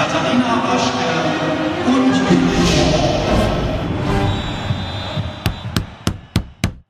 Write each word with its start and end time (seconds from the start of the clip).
Katharina 0.00 0.62
Waschke 0.64 1.10
und 1.86 2.14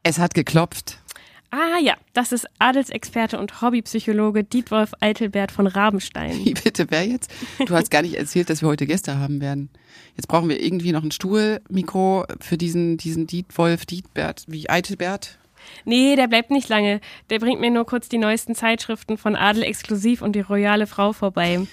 Es 0.05 0.21
hat 0.21 0.33
geklopft. 0.35 0.99
Ah 1.51 1.81
ja, 1.83 1.95
das 2.13 2.31
ist 2.31 2.47
Adelsexperte 2.61 3.41
und 3.41 3.63
Hobbypsychologe 3.63 4.45
Dietwolf 4.45 4.93
Eitelbert 5.01 5.51
von 5.51 5.67
Rabenstein. 5.67 6.45
Wie 6.45 6.55
bitte, 6.55 6.87
wer 6.91 7.05
jetzt? 7.05 7.33
Du 7.67 7.75
hast 7.75 7.91
gar 7.91 8.03
nicht 8.03 8.15
erzählt, 8.15 8.49
dass 8.49 8.63
wir 8.63 8.69
heute 8.69 8.87
Gäste 8.87 9.19
haben 9.19 9.41
werden. 9.41 9.71
Jetzt 10.17 10.29
brauchen 10.29 10.49
wir 10.49 10.63
irgendwie 10.63 10.93
noch 10.93 11.03
einen 11.03 11.11
Stuhl, 11.11 11.61
Mikro 11.69 12.27
für 12.39 12.59
diesen, 12.59 12.97
diesen 12.97 13.27
Dietwolf, 13.27 13.87
Dietbert, 13.87 14.45
wie 14.47 14.71
Eitelbert. 14.71 15.37
Nee, 15.85 16.15
der 16.15 16.29
bleibt 16.29 16.53
nicht 16.53 16.69
lange. 16.69 17.01
Der 17.29 17.41
bringt 17.41 17.61
mir 17.61 17.73
nur 17.73 17.87
kurz 17.87 18.09
die 18.09 18.19
neuesten 18.19 18.55
Zeitschriften 18.55 19.19
von 19.19 19.35
Adel 19.35 19.65
Exklusiv 19.65 20.23
und 20.23 20.37
die 20.37 20.41
Royale 20.41 20.87
Frau 20.87 21.13
vorbei. 21.13 21.67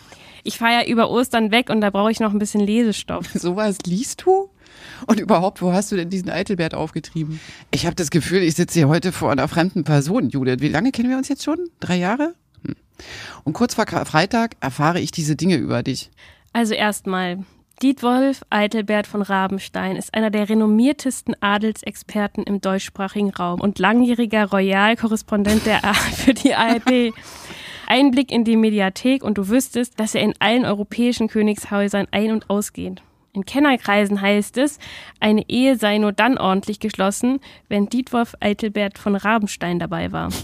Ich 0.47 0.59
fahre 0.59 0.75
ja 0.75 0.85
über 0.85 1.09
Ostern 1.09 1.51
weg 1.51 1.69
und 1.69 1.81
da 1.81 1.89
brauche 1.89 2.09
ich 2.09 2.21
noch 2.21 2.31
ein 2.31 2.39
bisschen 2.39 2.61
Lesestoff. 2.61 3.27
Sowas 3.33 3.79
liest 3.85 4.23
du? 4.25 4.49
Und 5.05 5.20
überhaupt, 5.20 5.61
wo 5.61 5.73
hast 5.73 5.91
du 5.91 5.97
denn 5.97 6.09
diesen 6.09 6.29
Eitelbert 6.29 6.73
aufgetrieben? 6.73 7.41
Ich 7.70 7.85
habe 7.85 7.95
das 7.95 8.11
Gefühl, 8.11 8.41
ich 8.43 8.55
sitze 8.55 8.79
hier 8.79 8.87
heute 8.87 9.11
vor 9.11 9.29
einer 9.29 9.49
fremden 9.49 9.83
Person, 9.83 10.29
Judith. 10.29 10.61
Wie 10.61 10.70
lange 10.70 10.93
kennen 10.93 11.09
wir 11.09 11.17
uns 11.17 11.27
jetzt 11.27 11.43
schon? 11.43 11.59
Drei 11.81 11.97
Jahre? 11.97 12.33
Hm. 12.63 12.75
Und 13.43 13.53
kurz 13.53 13.75
vor 13.75 13.85
Freitag 13.87 14.55
erfahre 14.61 15.01
ich 15.01 15.11
diese 15.11 15.35
Dinge 15.35 15.57
über 15.57 15.83
dich. 15.83 16.11
Also 16.53 16.73
erstmal, 16.73 17.39
Dietwolf 17.84 18.43
Eitelbert 18.49 19.05
von 19.05 19.21
Rabenstein 19.21 19.98
ist 19.98 20.13
einer 20.13 20.31
der 20.31 20.48
renommiertesten 20.48 21.35
Adelsexperten 21.41 22.45
im 22.45 22.61
deutschsprachigen 22.61 23.32
Raum 23.32 23.59
und 23.59 23.79
langjähriger 23.79 24.45
Royalkorrespondent 24.45 25.65
der 25.65 25.84
A 25.84 25.93
für 25.93 26.34
die 26.34 26.55
ARD. 26.55 27.13
Einblick 27.88 28.32
in 28.32 28.43
die 28.43 28.57
Mediathek 28.57 29.24
und 29.24 29.38
du 29.38 29.48
wüsstest, 29.48 29.99
dass 29.99 30.13
er 30.16 30.21
in 30.21 30.34
allen 30.40 30.66
europäischen 30.66 31.27
Königshäusern 31.27 32.07
ein- 32.12 32.32
und 32.32 32.49
ausgeht. 32.49 33.02
In 33.34 33.46
Kennerkreisen 33.46 34.20
heißt 34.20 34.57
es, 34.57 34.79
eine 35.20 35.48
Ehe 35.48 35.77
sei 35.77 35.99
nur 35.99 36.12
dann 36.12 36.38
ordentlich 36.38 36.79
geschlossen, 36.79 37.40
wenn 37.70 37.88
Dietwolf 37.88 38.34
Eitelbert 38.40 38.98
von 38.98 39.16
Rabenstein 39.16 39.79
dabei 39.79 40.12
war. 40.12 40.29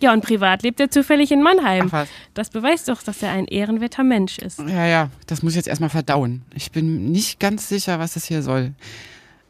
Ja, 0.00 0.12
und 0.12 0.24
privat 0.24 0.62
lebt 0.62 0.78
er 0.78 0.92
zufällig 0.92 1.32
in 1.32 1.42
Mannheim. 1.42 1.86
Ach 1.88 1.92
was. 1.92 2.08
Das 2.32 2.50
beweist 2.50 2.88
doch, 2.88 3.02
dass 3.02 3.20
er 3.20 3.32
ein 3.32 3.46
ehrenwerter 3.46 4.04
Mensch 4.04 4.38
ist. 4.38 4.60
Ja, 4.60 4.86
ja, 4.86 5.10
das 5.26 5.42
muss 5.42 5.54
ich 5.54 5.56
jetzt 5.56 5.66
erstmal 5.66 5.90
verdauen. 5.90 6.42
Ich 6.54 6.70
bin 6.70 7.10
nicht 7.10 7.40
ganz 7.40 7.68
sicher, 7.68 7.98
was 7.98 8.14
das 8.14 8.24
hier 8.24 8.42
soll. 8.42 8.74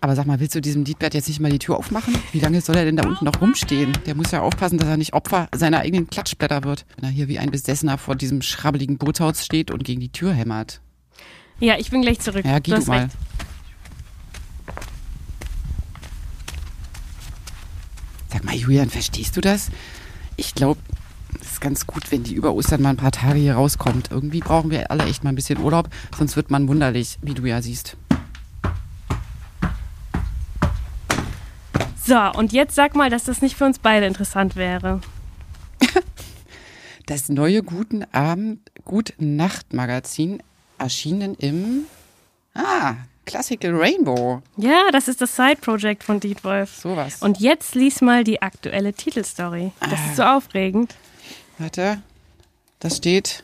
Aber 0.01 0.15
sag 0.15 0.27
mal, 0.27 0.39
willst 0.39 0.55
du 0.55 0.61
diesem 0.61 0.85
Dietbert 0.85 1.15
jetzt 1.15 1.27
nicht 1.27 1.41
mal 1.41 1.51
die 1.51 1.59
Tür 1.59 1.77
aufmachen? 1.77 2.15
Wie 2.33 2.39
lange 2.39 2.61
soll 2.61 2.77
er 2.77 2.85
denn 2.85 2.97
da 2.97 3.07
unten 3.07 3.25
noch 3.25 3.41
rumstehen? 3.41 3.99
Der 4.07 4.15
muss 4.15 4.31
ja 4.31 4.43
aufpassen, 4.43 4.79
dass 4.79 4.89
er 4.89 4.97
nicht 4.97 5.13
Opfer 5.13 5.49
seiner 5.55 5.81
eigenen 5.81 6.09
Klatschblätter 6.09 6.63
wird, 6.63 6.87
wenn 6.97 7.05
er 7.05 7.11
hier 7.11 7.27
wie 7.27 7.39
ein 7.41 7.51
Besessener 7.51 7.99
vor 7.99 8.15
diesem 8.15 8.41
schrabbeligen 8.41 8.97
Bootshaus 8.97 9.45
steht 9.45 9.73
und 9.73 9.83
gegen 9.83 10.01
die 10.01 10.11
Tür 10.11 10.33
hämmert. 10.33 10.81
Ja, 11.59 11.77
ich 11.79 11.91
bin 11.91 12.03
gleich 12.03 12.21
zurück. 12.21 12.45
Ja, 12.45 12.61
geh 12.61 12.71
du 12.71 12.81
du 12.81 12.87
mal. 12.87 13.03
recht. 13.03 13.17
Sag 18.33 18.45
mal, 18.45 18.55
Julian, 18.55 18.91
verstehst 18.91 19.37
du 19.37 19.41
das? 19.41 19.71
Ich 20.37 20.55
glaube, 20.55 20.79
es 21.41 21.53
ist 21.53 21.61
ganz 21.61 21.89
gut, 21.89 22.13
wenn 22.13 22.23
die 22.23 22.35
über 22.35 22.55
Ostern 22.55 22.83
mal 22.83 22.91
ein 22.91 22.97
paar 22.97 23.11
Tage 23.11 23.41
hier 23.41 23.55
rauskommt. 23.55 24.13
Irgendwie 24.13 24.41
brauchen 24.41 24.71
wir 24.71 24.93
alle 24.93 25.07
echt 25.07 25.25
mal 25.25 25.31
ein 25.31 25.35
bisschen 25.35 25.59
Urlaub, 25.59 25.89
sonst 26.17 26.37
wird 26.37 26.53
man 26.53 26.69
wunderlich, 26.69 27.19
wie 27.21 27.35
du 27.35 27.45
ja 27.47 27.61
siehst. 27.61 27.97
So, 32.09 32.19
und 32.39 32.55
jetzt 32.55 32.75
sag 32.75 32.95
mal, 32.97 33.11
dass 33.11 33.25
das 33.25 33.43
nicht 33.43 33.55
für 33.55 33.67
uns 33.67 33.79
beide 33.79 34.07
interessant 34.07 34.57
wäre. 34.57 35.01
Das 37.07 37.29
neue 37.31 37.63
Guten 37.63 38.05
Abend, 38.13 38.71
Guten 38.85 39.37
Nacht 39.37 39.73
Magazin 39.73 40.43
erschienen 40.79 41.35
im 41.37 41.85
Ah, 42.55 42.97
Classical 43.25 43.75
Rainbow. 43.75 44.43
Ja, 44.59 44.89
das 44.93 45.09
ist 45.09 45.21
das 45.23 45.35
Side-Project 45.37 46.05
von 46.05 46.21
Dietwolf. 46.21 46.75
Sowas. 46.77 47.23
Und 47.23 47.41
jetzt 47.41 47.75
lies 47.75 48.01
mal 48.03 48.25
die 48.25 48.43
aktuelle 48.43 48.93
Titelstory. 48.93 49.73
Das 49.81 49.99
ist 50.07 50.17
so 50.17 50.23
Ah. 50.23 50.37
aufregend. 50.37 50.97
Warte, 51.59 52.03
das 52.81 52.99
steht 52.99 53.43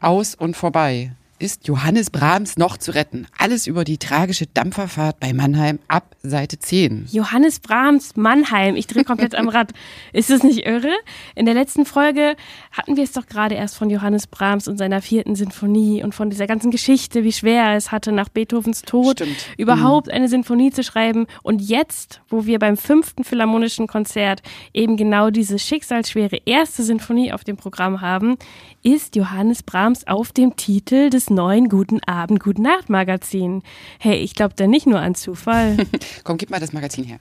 aus 0.00 0.34
und 0.34 0.56
vorbei. 0.56 1.12
Ist 1.44 1.68
Johannes 1.68 2.08
Brahms 2.08 2.56
noch 2.56 2.78
zu 2.78 2.94
retten? 2.94 3.26
Alles 3.36 3.66
über 3.66 3.84
die 3.84 3.98
tragische 3.98 4.46
Dampferfahrt 4.46 5.20
bei 5.20 5.34
Mannheim 5.34 5.78
ab 5.88 6.16
Seite 6.22 6.58
10. 6.58 7.08
Johannes 7.12 7.60
Brahms, 7.60 8.16
Mannheim. 8.16 8.76
Ich 8.76 8.86
drehe 8.86 9.04
komplett 9.04 9.34
am 9.34 9.50
Rad. 9.50 9.72
Ist 10.14 10.30
das 10.30 10.42
nicht 10.42 10.64
irre? 10.64 10.88
In 11.34 11.44
der 11.44 11.52
letzten 11.52 11.84
Folge 11.84 12.36
hatten 12.72 12.96
wir 12.96 13.04
es 13.04 13.12
doch 13.12 13.26
gerade 13.26 13.56
erst 13.56 13.76
von 13.76 13.90
Johannes 13.90 14.26
Brahms 14.26 14.68
und 14.68 14.78
seiner 14.78 15.02
vierten 15.02 15.34
Sinfonie 15.34 16.02
und 16.02 16.14
von 16.14 16.30
dieser 16.30 16.46
ganzen 16.46 16.70
Geschichte, 16.70 17.24
wie 17.24 17.32
schwer 17.32 17.64
er 17.64 17.76
es 17.76 17.92
hatte, 17.92 18.10
nach 18.10 18.30
Beethovens 18.30 18.80
Tod 18.80 19.20
Stimmt. 19.20 19.36
überhaupt 19.58 20.10
eine 20.10 20.30
Sinfonie 20.30 20.70
zu 20.70 20.82
schreiben. 20.82 21.26
Und 21.42 21.60
jetzt, 21.60 22.22
wo 22.30 22.46
wir 22.46 22.58
beim 22.58 22.78
fünften 22.78 23.22
Philharmonischen 23.22 23.86
Konzert 23.86 24.40
eben 24.72 24.96
genau 24.96 25.28
diese 25.28 25.58
schicksalsschwere 25.58 26.38
erste 26.46 26.82
Sinfonie 26.82 27.34
auf 27.34 27.44
dem 27.44 27.58
Programm 27.58 28.00
haben, 28.00 28.38
ist 28.82 29.14
Johannes 29.14 29.62
Brahms 29.62 30.06
auf 30.06 30.32
dem 30.32 30.56
Titel 30.56 31.10
des 31.10 31.33
neuen 31.34 31.68
Guten 31.68 32.02
Abend, 32.04 32.40
Guten 32.40 32.62
Nacht 32.62 32.88
Magazin. 32.88 33.62
Hey, 33.98 34.16
ich 34.16 34.34
glaube 34.34 34.54
da 34.56 34.66
nicht 34.66 34.86
nur 34.86 35.00
an 35.00 35.14
Zufall. 35.14 35.76
Komm, 36.24 36.36
gib 36.38 36.50
mal 36.50 36.60
das 36.60 36.72
Magazin 36.72 37.04
her. 37.04 37.20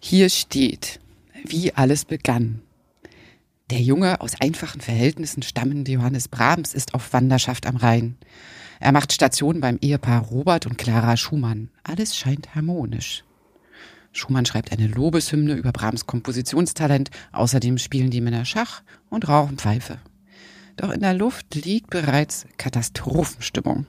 Hier 0.00 0.28
steht, 0.28 1.00
wie 1.44 1.72
alles 1.72 2.04
begann. 2.04 2.62
Der 3.70 3.80
Junge 3.80 4.20
aus 4.20 4.40
einfachen 4.40 4.80
Verhältnissen 4.80 5.42
stammende 5.42 5.90
Johannes 5.90 6.28
Brahms 6.28 6.72
ist 6.72 6.94
auf 6.94 7.12
Wanderschaft 7.12 7.66
am 7.66 7.76
Rhein. 7.76 8.16
Er 8.78 8.92
macht 8.92 9.12
Station 9.12 9.60
beim 9.60 9.78
Ehepaar 9.80 10.22
Robert 10.22 10.66
und 10.66 10.78
Clara 10.78 11.16
Schumann. 11.16 11.70
Alles 11.82 12.16
scheint 12.16 12.54
harmonisch. 12.54 13.24
Schumann 14.12 14.46
schreibt 14.46 14.72
eine 14.72 14.86
Lobeshymne 14.86 15.54
über 15.54 15.72
Brahms 15.72 16.06
Kompositionstalent. 16.06 17.10
Außerdem 17.32 17.78
spielen 17.78 18.10
die 18.10 18.20
Männer 18.20 18.44
Schach 18.44 18.82
und 19.10 19.28
rauchen 19.28 19.58
Pfeife. 19.58 19.98
Doch 20.76 20.90
in 20.90 21.00
der 21.00 21.14
Luft 21.14 21.54
liegt 21.54 21.90
bereits 21.90 22.46
Katastrophenstimmung. 22.58 23.86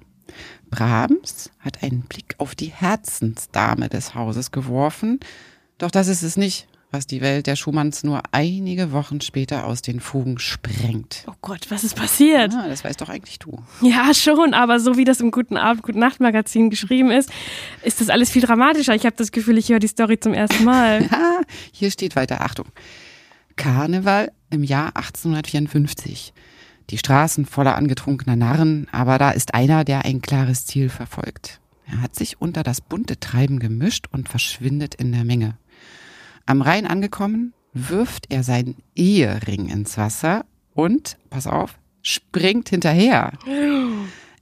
Brahms 0.69 1.49
hat 1.59 1.83
einen 1.83 2.01
Blick 2.01 2.35
auf 2.37 2.55
die 2.55 2.71
Herzensdame 2.71 3.89
des 3.89 4.15
Hauses 4.15 4.51
geworfen, 4.51 5.19
doch 5.77 5.91
das 5.91 6.07
ist 6.07 6.23
es 6.23 6.37
nicht, 6.37 6.67
was 6.91 7.05
die 7.05 7.21
Welt 7.21 7.47
der 7.47 7.55
Schumanns 7.55 8.03
nur 8.03 8.21
einige 8.31 8.91
Wochen 8.91 9.19
später 9.21 9.65
aus 9.65 9.81
den 9.81 9.99
Fugen 9.99 10.39
sprengt. 10.39 11.25
Oh 11.27 11.33
Gott, 11.41 11.67
was 11.69 11.83
ist 11.83 11.95
passiert? 11.95 12.53
Ah, 12.55 12.67
das 12.67 12.83
weißt 12.83 13.01
doch 13.01 13.09
eigentlich 13.09 13.39
du. 13.39 13.61
Ja, 13.81 14.13
schon, 14.13 14.53
aber 14.53 14.79
so 14.79 14.95
wie 14.97 15.03
das 15.03 15.19
im 15.19 15.31
Guten 15.31 15.57
Abend, 15.57 15.83
Guten 15.83 15.99
Nacht 15.99 16.19
Magazin 16.19 16.69
geschrieben 16.69 17.11
ist, 17.11 17.29
ist 17.83 17.99
das 17.99 18.09
alles 18.09 18.29
viel 18.29 18.41
dramatischer. 18.41 18.95
Ich 18.95 19.05
habe 19.05 19.15
das 19.15 19.31
Gefühl, 19.31 19.57
ich 19.57 19.69
höre 19.69 19.79
die 19.79 19.87
Story 19.87 20.19
zum 20.19 20.33
ersten 20.33 20.63
Mal. 20.63 21.07
Hier 21.71 21.91
steht 21.91 22.15
weiter, 22.15 22.41
Achtung. 22.41 22.67
Karneval 23.57 24.31
im 24.49 24.63
Jahr 24.63 24.95
1854. 24.95 26.33
Die 26.89 26.97
Straßen 26.97 27.45
voller 27.45 27.75
angetrunkener 27.75 28.35
Narren, 28.35 28.87
aber 28.91 29.17
da 29.17 29.31
ist 29.31 29.53
einer, 29.53 29.83
der 29.83 30.05
ein 30.05 30.21
klares 30.21 30.65
Ziel 30.65 30.89
verfolgt. 30.89 31.59
Er 31.85 32.01
hat 32.01 32.15
sich 32.15 32.41
unter 32.41 32.63
das 32.63 32.81
bunte 32.81 33.19
Treiben 33.19 33.59
gemischt 33.59 34.07
und 34.11 34.29
verschwindet 34.29 34.95
in 34.95 35.11
der 35.11 35.23
Menge. 35.23 35.57
Am 36.45 36.61
Rhein 36.61 36.87
angekommen, 36.87 37.53
wirft 37.73 38.31
er 38.31 38.43
seinen 38.43 38.77
Ehering 38.95 39.69
ins 39.69 39.97
Wasser 39.97 40.45
und, 40.73 41.17
pass 41.29 41.47
auf, 41.47 41.77
springt 42.01 42.69
hinterher. 42.69 43.33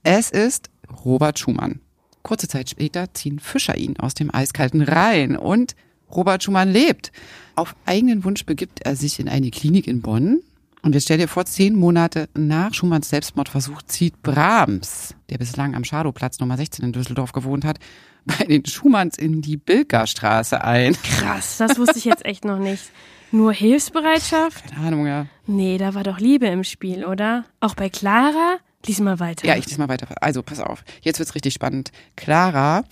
Es 0.02 0.30
ist 0.30 0.70
Robert 1.04 1.38
Schumann. 1.38 1.80
Kurze 2.22 2.48
Zeit 2.48 2.70
später 2.70 3.12
ziehen 3.14 3.38
Fischer 3.38 3.76
ihn 3.76 3.96
aus 3.98 4.14
dem 4.14 4.34
eiskalten 4.34 4.82
Rhein 4.82 5.36
und 5.36 5.76
Robert 6.10 6.42
Schumann 6.42 6.70
lebt. 6.70 7.12
Auf 7.56 7.74
eigenen 7.84 8.24
Wunsch 8.24 8.46
begibt 8.46 8.82
er 8.82 8.96
sich 8.96 9.18
in 9.18 9.28
eine 9.28 9.50
Klinik 9.50 9.86
in 9.86 10.02
Bonn. 10.02 10.40
Und 10.86 10.94
jetzt 10.94 11.02
stell 11.02 11.18
dir 11.18 11.26
vor, 11.26 11.44
zehn 11.44 11.74
Monate 11.74 12.28
nach 12.36 12.72
Schumanns 12.72 13.08
Selbstmordversuch 13.08 13.82
zieht 13.82 14.22
Brahms, 14.22 15.16
der 15.30 15.38
bislang 15.38 15.74
am 15.74 15.82
Schadowplatz 15.82 16.38
Nummer 16.38 16.56
16 16.56 16.84
in 16.84 16.92
Düsseldorf 16.92 17.32
gewohnt 17.32 17.64
hat, 17.64 17.80
bei 18.24 18.44
den 18.44 18.64
Schumanns 18.64 19.18
in 19.18 19.42
die 19.42 19.56
Bilkerstraße 19.56 20.62
ein. 20.62 20.96
Krass, 21.02 21.56
das 21.56 21.76
wusste 21.76 21.98
ich 21.98 22.04
jetzt 22.04 22.24
echt 22.24 22.44
noch 22.44 22.60
nicht. 22.60 22.84
Nur 23.32 23.52
Hilfsbereitschaft? 23.52 24.70
Keine 24.70 24.86
Ahnung, 24.86 25.06
ja. 25.08 25.26
Nee, 25.48 25.76
da 25.76 25.94
war 25.94 26.04
doch 26.04 26.20
Liebe 26.20 26.46
im 26.46 26.62
Spiel, 26.62 27.04
oder? 27.04 27.46
Auch 27.58 27.74
bei 27.74 27.88
Clara? 27.88 28.58
Lies 28.86 29.00
mal 29.00 29.18
weiter. 29.18 29.44
Ja, 29.44 29.56
ich 29.56 29.66
lese 29.66 29.80
mal 29.80 29.88
weiter. 29.88 30.06
Also, 30.20 30.44
pass 30.44 30.60
auf. 30.60 30.84
Jetzt 31.00 31.18
wird's 31.18 31.34
richtig 31.34 31.52
spannend. 31.52 31.90
Clara 32.14 32.84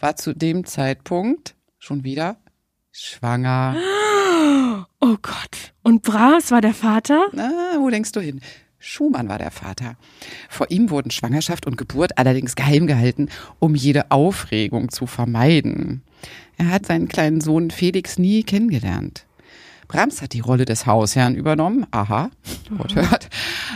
war 0.00 0.16
zu 0.16 0.34
dem 0.34 0.64
Zeitpunkt 0.64 1.54
schon 1.78 2.02
wieder 2.02 2.38
schwanger. 2.90 3.76
Oh 5.04 5.16
Gott. 5.20 5.72
Und 5.82 6.02
Brahms 6.02 6.52
war 6.52 6.60
der 6.60 6.74
Vater? 6.74 7.26
Na, 7.32 7.50
wo 7.80 7.90
denkst 7.90 8.12
du 8.12 8.20
hin? 8.20 8.40
Schumann 8.78 9.28
war 9.28 9.38
der 9.38 9.50
Vater. 9.50 9.96
Vor 10.48 10.70
ihm 10.70 10.90
wurden 10.90 11.10
Schwangerschaft 11.10 11.66
und 11.66 11.76
Geburt 11.76 12.18
allerdings 12.18 12.54
geheim 12.54 12.86
gehalten, 12.86 13.28
um 13.58 13.74
jede 13.74 14.12
Aufregung 14.12 14.90
zu 14.92 15.08
vermeiden. 15.08 16.02
Er 16.56 16.68
hat 16.68 16.86
seinen 16.86 17.08
kleinen 17.08 17.40
Sohn 17.40 17.72
Felix 17.72 18.16
nie 18.16 18.44
kennengelernt. 18.44 19.26
Brahms 19.88 20.22
hat 20.22 20.34
die 20.34 20.40
Rolle 20.40 20.66
des 20.66 20.86
Hausherrn 20.86 21.34
übernommen. 21.34 21.84
Aha, 21.90 22.30
Wort 22.70 22.94
hört. 22.94 23.28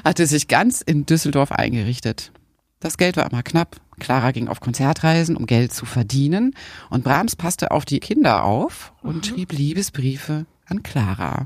Hatte 0.04 0.28
sich 0.28 0.46
ganz 0.46 0.80
in 0.80 1.06
Düsseldorf 1.06 1.50
eingerichtet. 1.50 2.30
Das 2.78 2.98
Geld 2.98 3.16
war 3.16 3.28
immer 3.28 3.42
knapp. 3.42 3.80
Clara 3.98 4.30
ging 4.30 4.46
auf 4.46 4.60
Konzertreisen, 4.60 5.36
um 5.36 5.46
Geld 5.46 5.74
zu 5.74 5.86
verdienen. 5.86 6.54
Und 6.88 7.02
Brahms 7.02 7.34
passte 7.34 7.72
auf 7.72 7.84
die 7.84 7.98
Kinder 7.98 8.44
auf 8.44 8.92
und 9.02 9.26
schrieb 9.26 9.50
Liebesbriefe 9.52 10.46
an 10.66 10.82
Clara. 10.82 11.44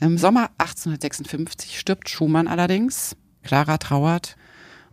Im 0.00 0.18
Sommer 0.18 0.50
1856 0.58 1.78
stirbt 1.78 2.08
Schumann 2.08 2.48
allerdings. 2.48 3.16
Clara 3.42 3.78
trauert 3.78 4.36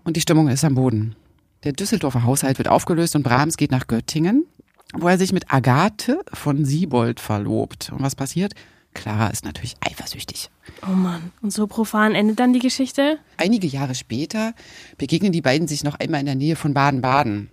und 0.03 0.18
die 0.18 0.21
Stimmung 0.21 0.47
ist 0.47 0.63
am 0.63 0.75
Boden. 0.75 1.15
Der 1.63 1.73
Düsseldorfer 1.73 2.23
Haushalt 2.23 2.57
wird 2.57 2.68
aufgelöst 2.68 3.15
und 3.15 3.23
Brahms 3.23 3.57
geht 3.57 3.71
nach 3.71 3.88
Göttingen, 3.88 4.45
wo 4.94 5.07
er 5.07 5.18
sich 5.18 5.31
mit 5.31 5.53
Agathe 5.53 6.21
von 6.33 6.65
Siebold 6.65 7.19
verlobt. 7.19 7.91
Und 7.91 8.01
was 8.01 8.15
passiert? 8.15 8.53
Clara 8.94 9.27
ist 9.27 9.45
natürlich 9.45 9.75
eifersüchtig. 9.79 10.50
Oh 10.83 10.94
Mann. 10.94 11.31
Und 11.41 11.53
so 11.53 11.67
profan 11.67 12.13
endet 12.13 12.39
dann 12.39 12.53
die 12.53 12.59
Geschichte? 12.59 13.19
Einige 13.38 13.67
Jahre 13.67 13.95
später 13.95 14.53
begegnen 14.97 15.31
die 15.31 15.41
beiden 15.41 15.67
sich 15.67 15.83
noch 15.83 16.00
einmal 16.00 16.19
in 16.19 16.25
der 16.25 16.35
Nähe 16.35 16.56
von 16.56 16.74
Baden-Baden. 16.74 17.50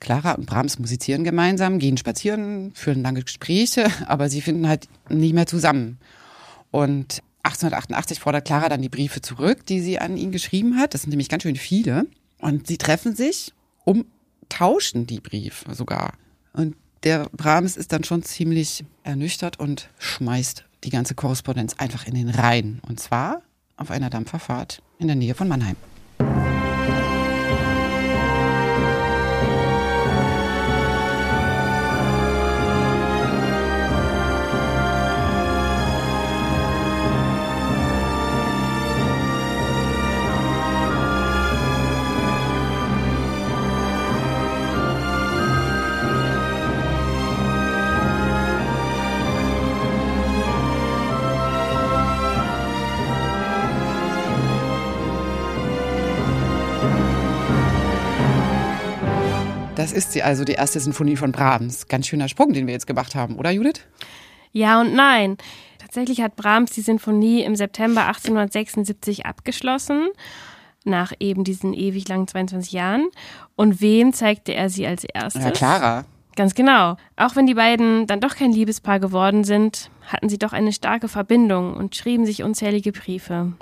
Clara 0.00 0.32
und 0.32 0.46
Brahms 0.46 0.78
musizieren 0.78 1.24
gemeinsam, 1.24 1.78
gehen 1.78 1.96
spazieren, 1.96 2.72
führen 2.74 3.02
lange 3.02 3.22
Gespräche, 3.22 3.86
aber 4.06 4.28
sie 4.28 4.40
finden 4.40 4.68
halt 4.68 4.88
nicht 5.08 5.34
mehr 5.34 5.46
zusammen. 5.46 5.98
Und 6.70 7.22
1888 7.42 8.20
fordert 8.20 8.44
Clara 8.44 8.68
dann 8.68 8.82
die 8.82 8.88
Briefe 8.88 9.20
zurück, 9.20 9.64
die 9.66 9.80
sie 9.80 9.98
an 9.98 10.16
ihn 10.16 10.32
geschrieben 10.32 10.76
hat. 10.76 10.94
Das 10.94 11.02
sind 11.02 11.10
nämlich 11.10 11.28
ganz 11.28 11.44
schön 11.44 11.56
viele. 11.56 12.06
Und 12.38 12.66
sie 12.66 12.78
treffen 12.78 13.16
sich, 13.16 13.52
umtauschen 13.84 15.06
die 15.06 15.20
Briefe 15.20 15.74
sogar. 15.74 16.12
Und 16.52 16.76
der 17.04 17.28
Brahms 17.32 17.76
ist 17.76 17.92
dann 17.92 18.04
schon 18.04 18.22
ziemlich 18.22 18.84
ernüchtert 19.02 19.58
und 19.58 19.88
schmeißt 19.98 20.64
die 20.84 20.90
ganze 20.90 21.14
Korrespondenz 21.14 21.74
einfach 21.78 22.06
in 22.06 22.14
den 22.14 22.28
Rhein. 22.28 22.80
Und 22.86 23.00
zwar 23.00 23.42
auf 23.76 23.90
einer 23.90 24.10
Dampferfahrt 24.10 24.82
in 24.98 25.06
der 25.06 25.16
Nähe 25.16 25.34
von 25.34 25.48
Mannheim. 25.48 25.76
Das 59.88 59.96
ist 59.96 60.12
sie 60.12 60.22
also, 60.22 60.44
die 60.44 60.52
erste 60.52 60.80
Sinfonie 60.80 61.16
von 61.16 61.32
Brahms. 61.32 61.88
Ganz 61.88 62.06
schöner 62.06 62.28
Sprung, 62.28 62.52
den 62.52 62.66
wir 62.66 62.74
jetzt 62.74 62.86
gemacht 62.86 63.14
haben, 63.14 63.36
oder 63.36 63.50
Judith? 63.50 63.86
Ja 64.52 64.82
und 64.82 64.92
nein. 64.94 65.38
Tatsächlich 65.78 66.20
hat 66.20 66.36
Brahms 66.36 66.72
die 66.72 66.82
Sinfonie 66.82 67.40
im 67.42 67.56
September 67.56 68.02
1876 68.02 69.24
abgeschlossen, 69.24 70.08
nach 70.84 71.14
eben 71.20 71.42
diesen 71.42 71.72
ewig 71.72 72.06
langen 72.06 72.28
22 72.28 72.72
Jahren. 72.72 73.08
Und 73.56 73.80
wem 73.80 74.12
zeigte 74.12 74.52
er 74.52 74.68
sie 74.68 74.86
als 74.86 75.04
erstes? 75.04 75.42
Ja, 75.42 75.50
Clara. 75.52 76.04
Ganz 76.36 76.54
genau. 76.54 76.98
Auch 77.16 77.34
wenn 77.34 77.46
die 77.46 77.54
beiden 77.54 78.06
dann 78.06 78.20
doch 78.20 78.36
kein 78.36 78.52
Liebespaar 78.52 79.00
geworden 79.00 79.42
sind, 79.42 79.90
hatten 80.06 80.28
sie 80.28 80.36
doch 80.36 80.52
eine 80.52 80.74
starke 80.74 81.08
Verbindung 81.08 81.72
und 81.72 81.96
schrieben 81.96 82.26
sich 82.26 82.42
unzählige 82.42 82.92
Briefe. 82.92 83.54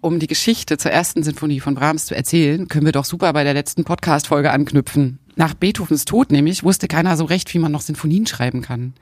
Um 0.00 0.18
die 0.18 0.28
Geschichte 0.28 0.78
zur 0.78 0.92
ersten 0.92 1.22
Sinfonie 1.22 1.60
von 1.60 1.74
Brahms 1.74 2.06
zu 2.06 2.16
erzählen, 2.16 2.68
können 2.68 2.86
wir 2.86 2.92
doch 2.92 3.04
super 3.04 3.34
bei 3.34 3.44
der 3.44 3.52
letzten 3.52 3.84
Podcast-Folge 3.84 4.50
anknüpfen. 4.50 5.18
Nach 5.38 5.54
Beethovens 5.54 6.04
Tod 6.04 6.32
nämlich 6.32 6.64
wusste 6.64 6.88
keiner 6.88 7.16
so 7.16 7.24
recht, 7.24 7.54
wie 7.54 7.60
man 7.60 7.70
noch 7.70 7.80
Sinfonien 7.80 8.26
schreiben 8.26 8.60
kann. 8.60 8.94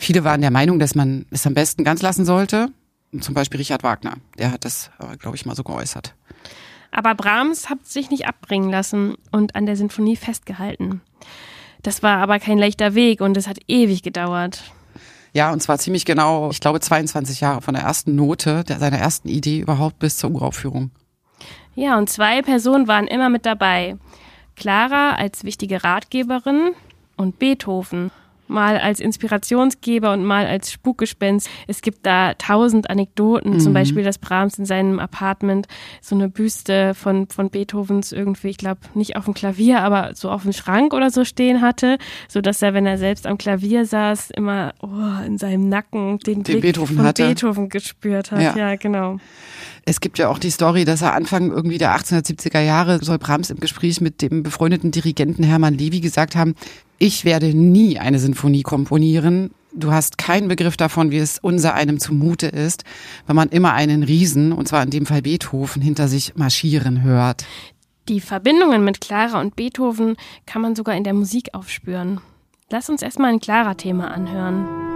Viele 0.00 0.24
waren 0.24 0.40
der 0.40 0.50
Meinung, 0.50 0.80
dass 0.80 0.96
man 0.96 1.26
es 1.30 1.46
am 1.46 1.54
besten 1.54 1.84
ganz 1.84 2.02
lassen 2.02 2.24
sollte. 2.24 2.72
Zum 3.20 3.34
Beispiel 3.34 3.58
Richard 3.58 3.84
Wagner. 3.84 4.14
Der 4.36 4.50
hat 4.50 4.64
das, 4.64 4.90
glaube 5.20 5.36
ich, 5.36 5.46
mal 5.46 5.54
so 5.54 5.62
geäußert. 5.62 6.16
Aber 6.90 7.14
Brahms 7.14 7.70
hat 7.70 7.86
sich 7.86 8.10
nicht 8.10 8.26
abbringen 8.26 8.68
lassen 8.68 9.14
und 9.30 9.54
an 9.54 9.64
der 9.64 9.76
Sinfonie 9.76 10.16
festgehalten. 10.16 11.02
Das 11.84 12.02
war 12.02 12.18
aber 12.18 12.40
kein 12.40 12.58
leichter 12.58 12.96
Weg 12.96 13.20
und 13.20 13.36
es 13.36 13.46
hat 13.46 13.58
ewig 13.68 14.02
gedauert. 14.02 14.64
Ja, 15.34 15.52
und 15.52 15.62
zwar 15.62 15.78
ziemlich 15.78 16.04
genau, 16.04 16.50
ich 16.50 16.58
glaube, 16.58 16.80
22 16.80 17.40
Jahre 17.40 17.62
von 17.62 17.74
der 17.74 17.84
ersten 17.84 18.16
Note, 18.16 18.64
der, 18.64 18.80
seiner 18.80 18.98
ersten 18.98 19.28
Idee 19.28 19.60
überhaupt 19.60 20.00
bis 20.00 20.16
zur 20.16 20.32
Uraufführung. 20.32 20.90
Ja, 21.76 21.96
und 21.96 22.10
zwei 22.10 22.42
Personen 22.42 22.88
waren 22.88 23.06
immer 23.06 23.28
mit 23.28 23.46
dabei. 23.46 23.98
Clara 24.56 25.14
als 25.14 25.44
wichtige 25.44 25.84
Ratgeberin 25.84 26.72
und 27.16 27.38
Beethoven 27.38 28.10
mal 28.48 28.78
als 28.78 29.00
Inspirationsgeber 29.00 30.12
und 30.12 30.24
mal 30.24 30.46
als 30.46 30.70
Spukgespenst. 30.70 31.48
Es 31.66 31.82
gibt 31.82 32.06
da 32.06 32.34
tausend 32.34 32.88
Anekdoten, 32.88 33.54
Mhm. 33.54 33.58
zum 33.60 33.72
Beispiel, 33.72 34.04
dass 34.04 34.18
Brahms 34.18 34.56
in 34.56 34.64
seinem 34.66 35.00
Apartment 35.00 35.66
so 36.00 36.14
eine 36.14 36.28
Büste 36.28 36.94
von, 36.94 37.26
von 37.26 37.50
Beethovens 37.50 38.12
irgendwie, 38.12 38.50
ich 38.50 38.56
glaube, 38.56 38.80
nicht 38.94 39.16
auf 39.16 39.24
dem 39.24 39.34
Klavier, 39.34 39.80
aber 39.80 40.14
so 40.14 40.30
auf 40.30 40.42
dem 40.42 40.52
Schrank 40.52 40.94
oder 40.94 41.10
so 41.10 41.24
stehen 41.24 41.60
hatte, 41.60 41.98
so 42.28 42.40
dass 42.40 42.62
er, 42.62 42.72
wenn 42.72 42.86
er 42.86 42.98
selbst 42.98 43.26
am 43.26 43.36
Klavier 43.36 43.84
saß, 43.84 44.30
immer 44.30 44.74
oh, 44.80 45.26
in 45.26 45.38
seinem 45.38 45.68
Nacken 45.68 46.20
den, 46.20 46.44
Blick 46.44 46.60
Beethoven 46.60 46.96
von 46.98 47.04
hatte. 47.04 47.26
Beethoven 47.26 47.68
gespürt 47.68 48.30
hat. 48.30 48.40
Ja. 48.40 48.56
ja 48.56 48.76
genau. 48.76 49.18
Es 49.88 50.00
gibt 50.00 50.18
ja 50.18 50.28
auch 50.28 50.40
die 50.40 50.50
Story, 50.50 50.84
dass 50.84 51.00
er 51.00 51.14
Anfang 51.14 51.52
irgendwie 51.52 51.78
der 51.78 51.96
1870er 51.96 52.60
Jahre 52.60 53.04
soll 53.04 53.18
Brahms 53.18 53.50
im 53.50 53.60
Gespräch 53.60 54.00
mit 54.00 54.20
dem 54.20 54.42
befreundeten 54.42 54.90
Dirigenten 54.90 55.44
Hermann 55.44 55.74
Levy 55.74 56.00
gesagt 56.00 56.34
haben, 56.34 56.56
ich 56.98 57.24
werde 57.24 57.54
nie 57.54 57.96
eine 57.96 58.18
Sinfonie 58.18 58.62
komponieren. 58.62 59.52
Du 59.72 59.92
hast 59.92 60.18
keinen 60.18 60.48
Begriff 60.48 60.76
davon, 60.76 61.12
wie 61.12 61.18
es 61.18 61.38
unser 61.38 61.74
einem 61.74 62.00
zumute 62.00 62.48
ist, 62.48 62.82
wenn 63.28 63.36
man 63.36 63.50
immer 63.50 63.74
einen 63.74 64.02
Riesen, 64.02 64.50
und 64.50 64.66
zwar 64.66 64.82
in 64.82 64.90
dem 64.90 65.06
Fall 65.06 65.22
Beethoven, 65.22 65.80
hinter 65.80 66.08
sich 66.08 66.34
marschieren 66.34 67.04
hört. 67.04 67.44
Die 68.08 68.20
Verbindungen 68.20 68.82
mit 68.82 69.00
Clara 69.00 69.40
und 69.40 69.54
Beethoven 69.54 70.16
kann 70.46 70.62
man 70.62 70.74
sogar 70.74 70.96
in 70.96 71.04
der 71.04 71.14
Musik 71.14 71.50
aufspüren. 71.52 72.20
Lass 72.70 72.90
uns 72.90 73.02
erstmal 73.02 73.32
ein 73.32 73.40
Clara-Thema 73.40 74.10
anhören. 74.10 74.95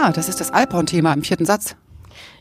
Ah, 0.00 0.12
das 0.12 0.28
ist 0.28 0.38
das 0.40 0.52
Alphorn-Thema 0.52 1.12
im 1.12 1.22
vierten 1.22 1.44
Satz. 1.44 1.74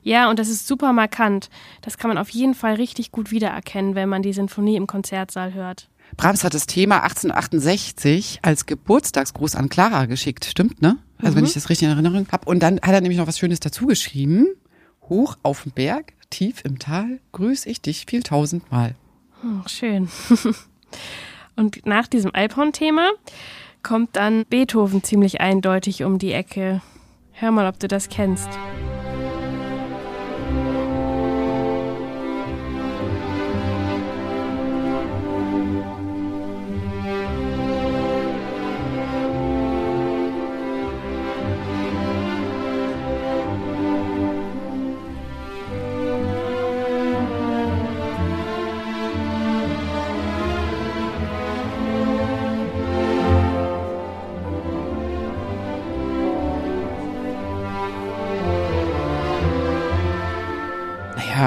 Ja, 0.03 0.29
und 0.29 0.37
das 0.37 0.47
ist 0.47 0.67
super 0.67 0.93
markant. 0.93 1.49
Das 1.81 1.97
kann 1.97 2.09
man 2.09 2.19
auf 2.19 2.29
jeden 2.29 2.53
Fall 2.53 2.75
richtig 2.75 3.11
gut 3.11 3.31
wiedererkennen, 3.31 3.95
wenn 3.95 4.09
man 4.09 4.21
die 4.21 4.31
Sinfonie 4.31 4.75
im 4.75 4.85
Konzertsaal 4.85 5.55
hört. 5.55 5.89
Brahms 6.17 6.43
hat 6.43 6.53
das 6.53 6.67
Thema 6.67 7.01
1868 7.01 8.39
als 8.43 8.67
Geburtstagsgruß 8.67 9.55
an 9.55 9.69
Clara 9.69 10.05
geschickt, 10.05 10.45
stimmt, 10.45 10.83
ne? 10.83 10.97
Also 11.17 11.35
wenn 11.35 11.45
ich 11.45 11.53
das 11.53 11.69
richtig 11.69 11.87
in 11.87 11.93
Erinnerung 11.93 12.27
habe. 12.31 12.47
Und 12.47 12.61
dann 12.61 12.75
hat 12.75 12.93
er 12.93 13.01
nämlich 13.01 13.17
noch 13.17 13.27
was 13.27 13.39
Schönes 13.39 13.59
dazu 13.59 13.87
geschrieben. 13.87 14.47
Hoch 15.09 15.35
auf 15.41 15.63
dem 15.63 15.71
Berg, 15.71 16.13
tief 16.29 16.63
im 16.63 16.77
Tal, 16.77 17.19
grüß 17.31 17.65
ich 17.65 17.81
dich 17.81 18.05
viel 18.07 18.21
tausendmal. 18.21 18.93
Hm, 19.41 19.63
schön. 19.65 20.09
und 21.55 21.85
nach 21.87 22.05
diesem 22.05 22.35
Alphorn-Thema 22.35 23.09
kommt 23.81 24.15
dann 24.15 24.45
Beethoven 24.45 25.03
ziemlich 25.03 25.41
eindeutig 25.41 26.03
um 26.03 26.19
die 26.19 26.33
Ecke. 26.33 26.81
Hör 27.39 27.51
mal, 27.51 27.67
ob 27.67 27.79
du 27.79 27.87
das 27.87 28.09
kennst. 28.09 28.49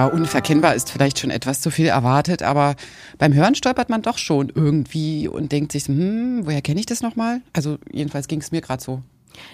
Unverkennbar 0.07 0.75
ist 0.75 0.91
vielleicht 0.91 1.19
schon 1.19 1.31
etwas 1.31 1.61
zu 1.61 1.71
viel 1.71 1.87
erwartet, 1.87 2.43
aber 2.43 2.77
beim 3.19 3.33
Hören 3.33 3.55
stolpert 3.55 3.91
man 3.91 4.03
doch 4.03 4.19
schon 4.19 4.51
irgendwie 4.55 5.29
und 5.29 5.53
denkt 5.53 5.73
sich, 5.73 5.87
hm, 5.87 6.43
woher 6.45 6.63
kenne 6.63 6.81
ich 6.81 6.87
das 6.87 7.03
nochmal? 7.03 7.41
Also 7.53 7.79
jedenfalls 7.93 8.29
ging 8.29 8.41
es 8.41 8.53
mir 8.53 8.61
gerade 8.61 8.83
so. 8.83 9.03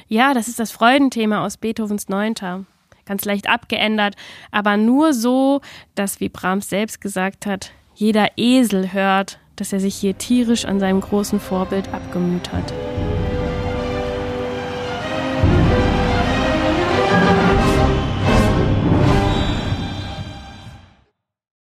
Ja, 0.09 0.35
das 0.35 0.49
ist 0.49 0.59
das 0.59 0.71
Freudenthema 0.71 1.45
aus 1.45 1.57
Beethovens 1.57 2.09
Neunter. 2.09 2.65
Ganz 3.05 3.25
leicht 3.25 3.49
abgeändert, 3.49 4.17
aber 4.51 4.77
nur 4.77 5.15
so, 5.15 5.61
dass, 5.95 6.19
wie 6.19 6.29
Brahms 6.29 6.69
selbst 6.69 7.01
gesagt 7.01 7.47
hat, 7.47 7.71
jeder 7.95 8.31
Esel 8.37 8.93
hört, 8.93 9.39
dass 9.55 9.73
er 9.73 9.81
sich 9.81 9.95
hier 9.95 10.19
tierisch 10.19 10.65
an 10.65 10.81
seinem 10.81 11.01
großen 11.01 11.41
Vorbild 11.41 11.89
abgemüht 11.95 12.53
hat. 12.53 12.73